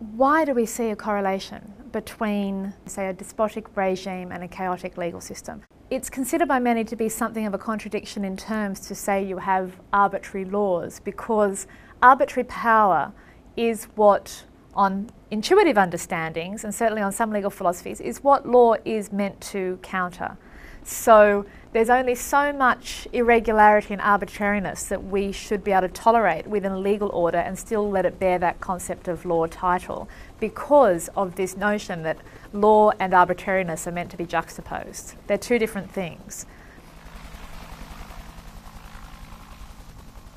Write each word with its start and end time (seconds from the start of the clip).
Why 0.00 0.46
do 0.46 0.54
we 0.54 0.64
see 0.64 0.88
a 0.88 0.96
correlation 0.96 1.74
between, 1.92 2.72
say, 2.86 3.08
a 3.08 3.12
despotic 3.12 3.76
regime 3.76 4.32
and 4.32 4.42
a 4.42 4.48
chaotic 4.48 4.96
legal 4.96 5.20
system? 5.20 5.62
It's 5.90 6.08
considered 6.08 6.48
by 6.48 6.58
many 6.58 6.84
to 6.84 6.96
be 6.96 7.10
something 7.10 7.44
of 7.44 7.52
a 7.52 7.58
contradiction 7.58 8.24
in 8.24 8.34
terms 8.34 8.80
to 8.88 8.94
say 8.94 9.22
you 9.22 9.36
have 9.36 9.74
arbitrary 9.92 10.46
laws 10.46 11.00
because 11.00 11.66
arbitrary 12.02 12.44
power 12.44 13.12
is 13.58 13.88
what, 13.94 14.44
on 14.72 15.10
intuitive 15.30 15.76
understandings 15.76 16.64
and 16.64 16.74
certainly 16.74 17.02
on 17.02 17.12
some 17.12 17.30
legal 17.30 17.50
philosophies, 17.50 18.00
is 18.00 18.24
what 18.24 18.48
law 18.48 18.76
is 18.86 19.12
meant 19.12 19.38
to 19.42 19.78
counter. 19.82 20.38
So 20.84 21.46
there's 21.72 21.90
only 21.90 22.16
so 22.16 22.52
much 22.52 23.06
irregularity 23.12 23.94
and 23.94 24.02
arbitrariness 24.02 24.84
that 24.84 25.04
we 25.04 25.30
should 25.30 25.62
be 25.62 25.70
able 25.70 25.86
to 25.86 25.94
tolerate 25.94 26.46
within 26.46 26.72
a 26.72 26.78
legal 26.78 27.08
order 27.10 27.38
and 27.38 27.56
still 27.56 27.88
let 27.88 28.04
it 28.04 28.18
bear 28.18 28.38
that 28.40 28.60
concept 28.60 29.06
of 29.06 29.24
law 29.24 29.46
title 29.46 30.08
because 30.40 31.08
of 31.16 31.36
this 31.36 31.56
notion 31.56 32.02
that 32.02 32.18
law 32.52 32.90
and 32.98 33.14
arbitrariness 33.14 33.86
are 33.86 33.92
meant 33.92 34.10
to 34.10 34.16
be 34.16 34.26
juxtaposed. 34.26 35.14
They're 35.28 35.38
two 35.38 35.60
different 35.60 35.92
things. 35.92 36.44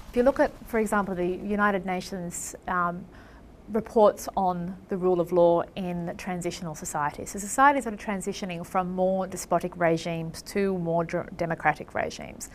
If 0.09 0.17
you 0.17 0.21
look 0.21 0.39
at, 0.39 0.51
for 0.67 0.79
example, 0.79 1.15
the 1.15 1.25
United 1.25 1.87
Nations 1.87 2.55
um, 2.67 3.05
reports 3.71 4.27
on 4.35 4.75
the 4.89 4.97
rule 4.97 5.21
of 5.21 5.31
law 5.31 5.63
in 5.75 6.13
transitional 6.17 6.75
societies. 6.75 7.31
So 7.31 7.39
societies 7.39 7.85
that 7.85 7.93
are 7.93 7.97
transitioning 7.97 8.65
from 8.65 8.91
more 8.91 9.25
despotic 9.27 9.75
regimes 9.77 10.41
to 10.43 10.77
more 10.79 11.03
democratic 11.03 11.93
regimes. 11.93 12.49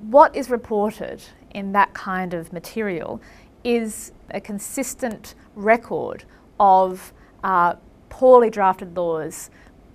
What 0.00 0.34
is 0.34 0.50
reported 0.50 1.22
in 1.52 1.72
that 1.72 1.94
kind 1.94 2.34
of 2.34 2.52
material 2.52 3.20
is 3.64 4.12
a 4.30 4.40
consistent 4.40 5.34
record 5.54 6.24
of 6.58 7.12
uh, 7.44 7.74
poorly 8.08 8.50
drafted 8.50 8.96
laws, 8.96 9.50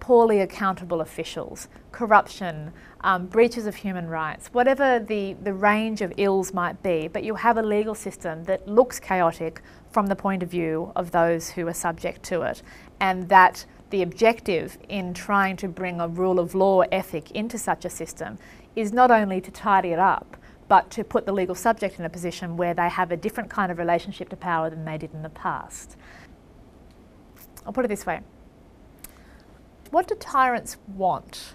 poorly 0.06 0.42
accountable 0.42 1.02
officials, 1.02 1.68
corruption, 1.92 2.72
um, 3.02 3.26
breaches 3.26 3.66
of 3.66 3.74
human 3.78 4.08
rights, 4.08 4.50
whatever 4.52 5.00
the, 5.00 5.34
the 5.42 5.52
range 5.52 6.00
of 6.00 6.14
ills 6.18 6.54
might 6.54 6.84
be, 6.84 7.08
but 7.08 7.24
you 7.24 7.34
have 7.34 7.58
a 7.58 7.64
legal 7.64 7.96
system 7.96 8.44
that 8.44 8.68
looks 8.68 9.00
chaotic 9.00 9.64
from 9.90 10.06
the 10.06 10.16
point 10.16 10.44
of 10.44 10.52
view 10.52 10.92
of 10.96 11.10
those 11.10 11.50
who 11.50 11.68
are 11.68 11.74
subject 11.74 12.22
to 12.22 12.44
it, 12.44 12.62
and 13.00 13.30
that 13.30 13.66
the 13.90 14.04
objective 14.04 14.78
in 14.90 15.12
trying 15.12 15.58
to 15.58 15.68
bring 15.68 16.00
a 16.00 16.08
rule 16.08 16.40
of 16.40 16.54
law 16.54 16.82
ethic 16.92 17.32
into 17.32 17.58
such 17.58 17.84
a 17.84 17.90
system 17.90 18.38
is 18.76 18.94
not 18.94 19.10
only 19.10 19.42
to 19.42 19.50
tidy 19.50 19.90
it 19.90 19.98
up, 19.98 20.38
but 20.68 20.92
to 20.92 21.04
put 21.04 21.26
the 21.26 21.34
legal 21.34 21.56
subject 21.56 21.98
in 21.98 22.06
a 22.06 22.10
position 22.12 22.58
where 22.58 22.76
they 22.76 22.90
have 22.90 23.12
a 23.12 23.18
different 23.18 23.50
kind 23.50 23.72
of 23.72 23.80
relationship 23.80 24.30
to 24.30 24.36
power 24.36 24.70
than 24.70 24.86
they 24.86 25.00
did 25.00 25.12
in 25.16 25.24
the 25.24 25.30
past. 25.30 25.98
I'll 27.66 27.74
put 27.74 27.86
it 27.86 27.88
this 27.88 28.06
way. 28.06 28.22
What 29.92 30.08
do 30.08 30.16
tyrants 30.16 30.78
want? 30.88 31.54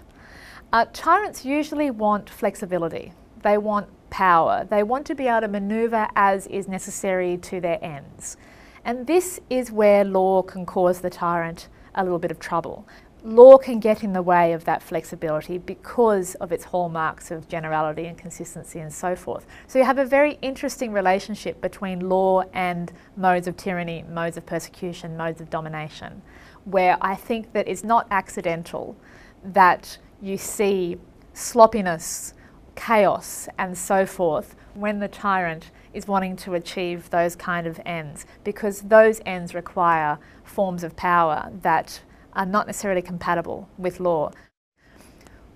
Uh, 0.71 0.85
tyrants 0.93 1.43
usually 1.43 1.91
want 1.91 2.29
flexibility. 2.29 3.13
They 3.43 3.57
want 3.57 3.87
power. 4.09 4.65
They 4.69 4.83
want 4.83 5.05
to 5.07 5.15
be 5.15 5.27
able 5.27 5.41
to 5.41 5.47
maneuver 5.47 6.07
as 6.15 6.47
is 6.47 6.67
necessary 6.67 7.37
to 7.37 7.59
their 7.59 7.83
ends. 7.83 8.37
And 8.85 9.05
this 9.05 9.39
is 9.49 9.71
where 9.71 10.03
law 10.03 10.41
can 10.41 10.65
cause 10.65 11.01
the 11.01 11.09
tyrant 11.09 11.67
a 11.95 12.03
little 12.03 12.19
bit 12.19 12.31
of 12.31 12.39
trouble. 12.39 12.87
Law 13.23 13.57
can 13.57 13.79
get 13.79 14.03
in 14.03 14.13
the 14.13 14.21
way 14.21 14.53
of 14.53 14.65
that 14.65 14.81
flexibility 14.81 15.59
because 15.59 16.33
of 16.35 16.51
its 16.51 16.63
hallmarks 16.63 17.29
of 17.29 17.47
generality 17.47 18.07
and 18.07 18.17
consistency 18.17 18.79
and 18.79 18.91
so 18.91 19.15
forth. 19.15 19.45
So 19.67 19.77
you 19.77 19.85
have 19.85 19.99
a 19.99 20.05
very 20.05 20.39
interesting 20.41 20.91
relationship 20.91 21.61
between 21.61 22.09
law 22.09 22.43
and 22.53 22.91
modes 23.15 23.47
of 23.47 23.55
tyranny, 23.57 24.03
modes 24.09 24.37
of 24.37 24.45
persecution, 24.47 25.17
modes 25.17 25.39
of 25.39 25.51
domination, 25.51 26.23
where 26.65 26.97
I 27.01 27.15
think 27.15 27.53
that 27.53 27.67
it's 27.67 27.83
not 27.83 28.07
accidental 28.11 28.95
that 29.43 29.97
you 30.21 30.37
see 30.37 30.97
sloppiness, 31.33 32.33
chaos, 32.75 33.47
and 33.57 33.77
so 33.77 34.05
forth 34.05 34.55
when 34.73 34.99
the 34.99 35.07
tyrant 35.07 35.71
is 35.93 36.07
wanting 36.07 36.35
to 36.37 36.53
achieve 36.53 37.09
those 37.09 37.35
kind 37.35 37.67
of 37.67 37.79
ends, 37.85 38.25
because 38.43 38.81
those 38.81 39.19
ends 39.25 39.53
require 39.53 40.17
forms 40.43 40.83
of 40.83 40.95
power 40.95 41.51
that 41.61 42.01
are 42.33 42.45
not 42.45 42.67
necessarily 42.67 43.01
compatible 43.01 43.67
with 43.77 43.99
law. 43.99 44.31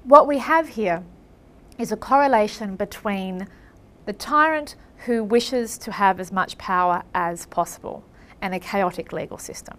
What 0.04 0.28
we 0.28 0.40
have 0.40 0.70
here 0.70 1.04
is 1.78 1.92
a 1.92 1.98
correlation 1.98 2.76
between 2.76 3.48
the 4.06 4.14
tyrant 4.14 4.76
who 5.06 5.24
wishes 5.24 5.78
to 5.80 5.92
have 5.92 6.20
as 6.20 6.32
much 6.32 6.58
power 6.58 7.04
as 7.14 7.46
possible 7.48 8.04
and 8.42 8.54
a 8.54 8.60
chaotic 8.60 9.14
legal 9.14 9.38
system. 9.38 9.78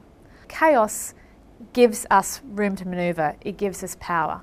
Chaos 0.49 1.15
gives 1.73 2.07
us 2.11 2.41
room 2.45 2.77
to 2.77 2.87
manoeuvre, 2.87 3.37
it 3.41 3.57
gives 3.57 3.83
us 3.83 3.97
power. 4.01 4.43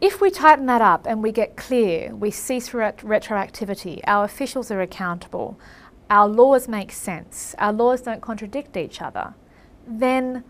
If 0.00 0.20
we 0.20 0.30
tighten 0.30 0.66
that 0.66 0.80
up 0.80 1.06
and 1.06 1.22
we 1.22 1.30
get 1.30 1.56
clear, 1.56 2.14
we 2.14 2.30
cease 2.30 2.70
retroactivity, 2.70 4.00
our 4.04 4.24
officials 4.24 4.70
are 4.70 4.80
accountable, 4.80 5.58
our 6.10 6.28
laws 6.28 6.66
make 6.66 6.92
sense, 6.92 7.54
our 7.58 7.72
laws 7.72 8.02
don't 8.02 8.20
contradict 8.20 8.76
each 8.76 9.00
other, 9.00 9.34
then 9.86 10.44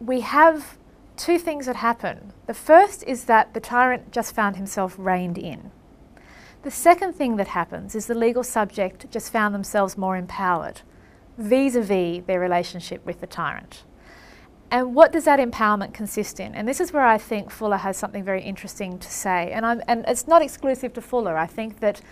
we 0.00 0.20
have 0.20 0.78
two 1.16 1.38
things 1.38 1.66
that 1.66 1.76
happen. 1.76 2.32
The 2.46 2.54
first 2.54 3.04
is 3.04 3.24
that 3.24 3.54
the 3.54 3.60
tyrant 3.60 4.12
just 4.12 4.34
found 4.34 4.56
himself 4.56 4.96
reined 4.98 5.38
in. 5.38 5.70
The 6.62 6.70
second 6.70 7.14
thing 7.14 7.36
that 7.36 7.48
happens 7.48 7.94
is 7.94 8.06
the 8.06 8.14
legal 8.14 8.42
subject 8.42 9.10
just 9.10 9.32
found 9.32 9.54
themselves 9.54 9.96
more 9.96 10.16
empowered 10.16 10.82
vis 11.38 11.76
a 11.76 11.80
vis 11.80 12.24
their 12.26 12.40
relationship 12.40 13.04
with 13.06 13.20
the 13.20 13.26
tyrant. 13.26 13.84
And 14.70 14.94
what 14.94 15.12
does 15.12 15.24
that 15.24 15.40
empowerment 15.40 15.94
consist 15.94 16.40
in? 16.40 16.54
And 16.54 16.68
this 16.68 16.78
is 16.78 16.92
where 16.92 17.06
I 17.06 17.16
think 17.16 17.50
Fuller 17.50 17.78
has 17.78 17.96
something 17.96 18.22
very 18.22 18.42
interesting 18.42 18.98
to 18.98 19.10
say. 19.10 19.50
And, 19.50 19.64
I'm, 19.64 19.80
and 19.88 20.04
it's 20.06 20.26
not 20.26 20.42
exclusive 20.42 20.92
to 20.94 21.00
Fuller. 21.00 21.38
I 21.38 21.46
think 21.46 21.80
that 21.80 22.02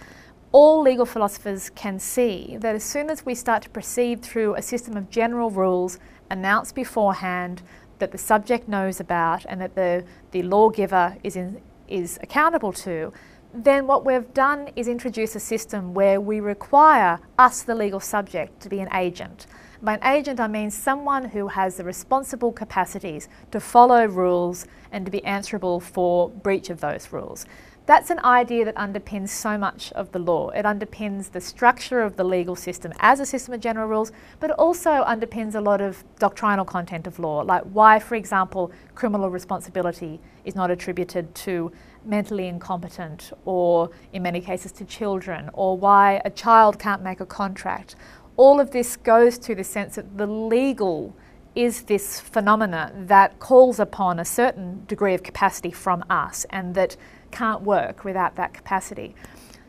all 0.53 0.81
legal 0.81 1.05
philosophers 1.05 1.69
can 1.71 1.99
see 1.99 2.57
that 2.61 2.75
as 2.75 2.83
soon 2.83 3.11
as 3.11 3.27
we 3.27 3.35
start 3.35 3.63
to 3.65 3.71
proceed 3.71 4.23
through 4.23 4.55
a 4.55 4.63
system 4.63 4.97
of 4.97 5.11
general 5.11 5.51
rules 5.51 5.99
announced 6.31 6.75
beforehand 6.75 7.63
that 7.99 8.13
the 8.13 8.19
subject 8.19 8.69
knows 8.69 9.01
about 9.01 9.45
and 9.49 9.61
that 9.61 9.75
the, 9.75 10.05
the 10.31 10.43
lawgiver 10.43 11.17
is, 11.23 11.37
in, 11.37 11.61
is 11.89 12.19
accountable 12.23 12.73
to, 12.73 13.13
then 13.55 13.87
what 13.87 14.05
we've 14.05 14.33
done 14.35 14.71
is 14.77 14.89
introduce 14.89 15.35
a 15.35 15.41
system 15.41 15.95
where 15.95 16.21
we 16.21 16.41
require 16.41 17.21
us, 17.39 17.63
the 17.63 17.75
legal 17.75 18.01
subject, 18.01 18.61
to 18.63 18.69
be 18.69 18.81
an 18.81 18.89
agent. 18.95 19.47
By 19.83 19.95
an 19.95 20.05
agent, 20.05 20.41
I 20.41 20.49
mean 20.49 20.71
someone 20.71 21.27
who 21.27 21.49
has 21.49 21.77
the 21.77 21.85
responsible 21.85 22.53
capacities 22.53 23.29
to 23.51 23.61
follow 23.61 24.07
rules 24.07 24.67
and 24.91 25.05
to 25.05 25.13
be 25.13 25.25
answerable 25.25 25.81
for 25.81 26.31
breach 26.31 26.71
of 26.71 26.81
those 26.81 27.13
rules. 27.13 27.47
That's 27.87 28.11
an 28.11 28.19
idea 28.25 28.65
that 28.65 28.75
underpins 28.75 29.29
so 29.29 29.57
much 29.57 29.93
of 29.93 30.11
the 30.11 30.19
law. 30.19 30.51
It 30.51 30.65
underpins 30.65 31.31
the 31.31 31.41
structure 31.41 32.01
of 32.01 32.17
the 32.17 32.25
legal 32.25 32.57
system 32.57 32.93
as 32.99 33.21
a 33.21 33.27
system 33.27 33.55
of 33.55 33.61
general 33.61 33.87
rules, 33.87 34.11
but 34.41 34.51
it 34.51 34.59
also 34.59 35.05
underpins 35.05 35.55
a 35.55 35.61
lot 35.61 35.81
of 35.81 36.03
doctrinal 36.19 36.65
content 36.65 37.07
of 37.07 37.21
law, 37.21 37.43
like 37.43 37.63
why, 37.63 38.01
for 38.01 38.17
example, 38.17 38.73
criminal 38.97 39.31
responsibility 39.31 40.19
is 40.45 40.57
not 40.57 40.69
attributed 40.69 41.33
to 41.37 41.71
mentally 42.05 42.49
incompetent 42.49 43.33
or, 43.45 43.91
in 44.13 44.21
many 44.21 44.41
cases, 44.41 44.73
to 44.73 44.85
children, 44.85 45.49
or 45.53 45.79
why 45.79 46.21
a 46.25 46.31
child 46.31 46.81
can't 46.81 47.03
make 47.03 47.21
a 47.21 47.27
contract, 47.27 47.95
all 48.37 48.59
of 48.59 48.73
this 48.73 48.97
goes 48.97 49.39
to 49.39 49.55
the 49.55 49.65
sense 49.65 49.95
that 49.95 50.19
the 50.19 50.27
legal 50.27 51.15
is 51.55 51.83
this 51.83 52.21
phenomena 52.21 52.93
that 52.95 53.39
calls 53.39 53.81
upon 53.81 54.19
a 54.19 54.25
certain 54.25 54.85
degree 54.87 55.15
of 55.15 55.23
capacity 55.23 55.71
from 55.71 56.05
us 56.11 56.45
and 56.51 56.75
that 56.75 56.97
can't 57.37 57.63
work 57.63 58.05
without 58.05 58.37
that 58.37 58.55
capacity. 58.55 59.15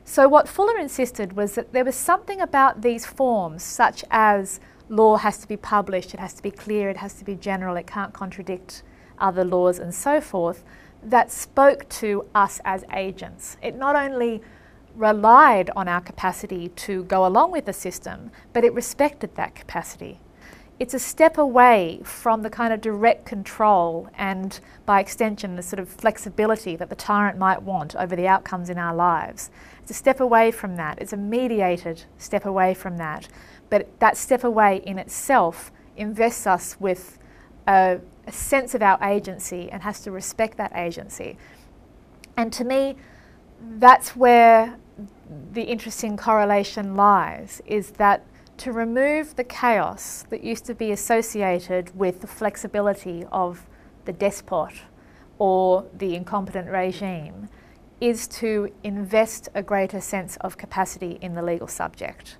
So, 0.05 0.29
what 0.29 0.47
Fuller 0.47 0.78
insisted 0.78 1.33
was 1.33 1.55
that 1.55 1.73
there 1.73 1.83
was 1.83 1.95
something 1.95 2.39
about 2.39 2.81
these 2.81 3.05
forms, 3.05 3.61
such 3.61 4.05
as 4.09 4.61
law 4.87 5.17
has 5.17 5.37
to 5.40 5.47
be 5.47 5.58
published, 5.58 6.14
it 6.14 6.19
has 6.19 6.34
to 6.35 6.43
be 6.43 6.52
clear, 6.52 6.90
it 6.90 6.97
has 6.97 7.14
to 7.16 7.25
be 7.25 7.35
general, 7.35 7.75
it 7.75 7.87
can't 7.87 8.14
contradict 8.14 8.84
other 9.19 9.43
laws, 9.43 9.79
and 9.79 9.93
so 9.93 10.22
forth, 10.22 10.64
that 11.03 11.29
spoke 11.29 11.90
to 11.90 12.25
us 12.34 12.61
as 12.64 12.85
agents. 12.93 13.58
It 13.61 13.75
not 13.75 13.96
only 13.97 14.41
relied 14.96 15.69
on 15.75 15.87
our 15.90 16.02
capacity 16.02 16.69
to 16.69 17.03
go 17.03 17.25
along 17.25 17.52
with 17.52 17.66
the 17.66 17.73
system, 17.73 18.31
but 18.53 18.64
it 18.64 18.73
respected 18.73 19.35
that 19.35 19.55
capacity. 19.55 20.19
It's 20.79 20.94
a 20.94 21.00
step 21.00 21.40
away 21.40 22.02
from 22.03 22.44
the 22.44 22.52
kind 22.52 22.72
of 22.72 22.82
direct 22.82 23.26
control 23.26 24.09
and, 24.16 24.59
by 24.85 25.00
extension, 25.00 25.56
the 25.56 25.64
sort 25.64 25.79
of 25.79 25.90
flexibility 25.90 26.76
that 26.76 26.90
the 26.90 26.96
tyrant 26.96 27.40
might 27.40 27.64
want 27.64 27.96
over 27.96 28.16
the 28.16 28.28
outcomes 28.28 28.70
in 28.70 28.78
our 28.78 28.94
lives. 28.94 29.50
It's 29.82 29.90
a 29.90 29.96
step 29.96 30.20
away 30.20 30.52
from 30.52 30.76
that. 30.76 31.00
It's 31.02 31.14
a 31.14 31.18
mediated 31.18 32.03
step 32.20 32.46
away 32.46 32.76
from 32.76 32.97
that. 32.97 33.28
But 33.72 34.00
that 34.00 34.18
step 34.18 34.44
away 34.44 34.84
in 34.85 35.00
itself 35.00 35.72
invests 35.96 36.46
us 36.46 36.79
with 36.79 37.18
a, 37.68 38.00
a 38.28 38.32
sense 38.32 38.76
of 38.76 38.84
our 38.84 39.03
agency 39.03 39.72
and 39.72 39.82
has 39.82 40.02
to 40.02 40.12
respect 40.12 40.58
that 40.58 40.72
agency. 40.76 41.38
And 42.38 42.53
to 42.53 42.64
me, 42.64 42.97
that's 43.79 44.16
where 44.16 44.78
the 45.53 45.64
interesting 45.64 46.18
correlation 46.18 46.96
lies 46.96 47.62
is 47.66 47.91
that 47.91 48.24
to 48.57 48.71
remove 48.71 49.35
the 49.35 49.43
chaos 49.43 50.25
that 50.29 50.43
used 50.43 50.65
to 50.65 50.73
be 50.73 50.91
associated 50.91 51.97
with 51.97 52.21
the 52.21 52.27
flexibility 52.27 53.25
of 53.31 53.67
the 54.05 54.13
despot 54.13 54.73
or 55.37 55.85
the 55.93 56.15
incompetent 56.15 56.67
regime 56.69 57.49
is 57.99 58.27
to 58.27 58.71
invest 58.83 59.49
a 59.53 59.63
greater 59.63 60.01
sense 60.01 60.37
of 60.37 60.57
capacity 60.57 61.17
in 61.21 61.35
the 61.35 61.41
legal 61.41 61.67
subject. 61.67 62.37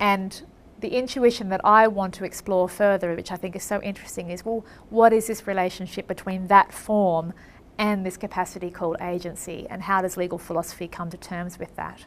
And 0.00 0.42
the 0.80 0.96
intuition 0.96 1.48
that 1.48 1.60
I 1.64 1.88
want 1.88 2.14
to 2.14 2.24
explore 2.24 2.68
further, 2.68 3.14
which 3.14 3.32
I 3.32 3.36
think 3.36 3.56
is 3.56 3.64
so 3.64 3.80
interesting, 3.82 4.30
is 4.30 4.44
well, 4.44 4.64
what 4.90 5.12
is 5.12 5.26
this 5.26 5.46
relationship 5.46 6.06
between 6.06 6.46
that 6.48 6.72
form 6.72 7.32
and 7.78 8.04
this 8.04 8.16
capacity 8.16 8.70
called 8.70 8.96
agency, 9.00 9.66
and 9.70 9.82
how 9.82 10.02
does 10.02 10.16
legal 10.16 10.38
philosophy 10.38 10.88
come 10.88 11.10
to 11.10 11.16
terms 11.16 11.58
with 11.58 11.74
that? 11.76 12.06